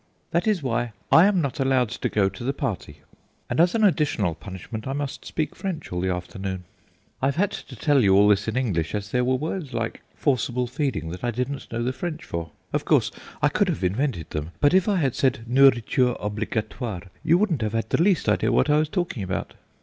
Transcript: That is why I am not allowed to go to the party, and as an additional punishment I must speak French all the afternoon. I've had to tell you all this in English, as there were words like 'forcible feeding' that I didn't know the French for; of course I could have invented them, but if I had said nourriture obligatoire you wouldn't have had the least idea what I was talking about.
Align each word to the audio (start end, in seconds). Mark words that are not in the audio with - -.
That 0.31 0.47
is 0.47 0.63
why 0.63 0.93
I 1.11 1.27
am 1.27 1.41
not 1.41 1.59
allowed 1.59 1.89
to 1.89 2.09
go 2.09 2.27
to 2.27 2.43
the 2.43 2.53
party, 2.53 3.01
and 3.51 3.59
as 3.59 3.75
an 3.75 3.83
additional 3.83 4.33
punishment 4.33 4.87
I 4.87 4.93
must 4.93 5.25
speak 5.25 5.55
French 5.55 5.91
all 5.91 6.01
the 6.01 6.09
afternoon. 6.09 6.63
I've 7.21 7.35
had 7.35 7.51
to 7.51 7.75
tell 7.75 8.03
you 8.03 8.15
all 8.15 8.27
this 8.27 8.47
in 8.47 8.57
English, 8.57 8.95
as 8.95 9.11
there 9.11 9.23
were 9.23 9.35
words 9.35 9.75
like 9.75 10.01
'forcible 10.15 10.65
feeding' 10.65 11.09
that 11.11 11.23
I 11.23 11.29
didn't 11.29 11.71
know 11.71 11.83
the 11.83 11.93
French 11.93 12.23
for; 12.25 12.49
of 12.73 12.83
course 12.83 13.11
I 13.43 13.49
could 13.49 13.67
have 13.69 13.83
invented 13.83 14.31
them, 14.31 14.53
but 14.59 14.73
if 14.73 14.89
I 14.89 14.95
had 14.95 15.13
said 15.13 15.41
nourriture 15.47 16.15
obligatoire 16.19 17.03
you 17.23 17.37
wouldn't 17.37 17.61
have 17.61 17.73
had 17.73 17.91
the 17.91 18.01
least 18.01 18.27
idea 18.27 18.51
what 18.51 18.71
I 18.71 18.79
was 18.79 18.89
talking 18.89 19.21
about. 19.21 19.53